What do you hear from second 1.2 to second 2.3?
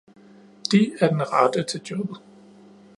rette til jobbet.